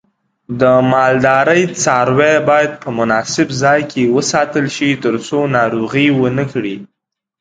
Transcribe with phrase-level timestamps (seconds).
[0.59, 0.61] د
[0.91, 6.75] مالدارۍ څاروی باید په مناسب ځای کې وساتل شي ترڅو ناروغي ونه کړي.